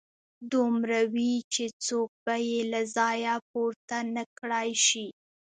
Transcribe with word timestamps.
دومره 0.51 0.99
وي 1.13 1.33
چې 1.53 1.65
څوک 1.85 2.09
به 2.23 2.35
يې 2.47 2.59
له 2.71 2.81
ځايه 2.95 3.35
پورته 3.49 3.97
نه 4.15 4.23
کړای 4.39 4.71
شي. 4.87 5.07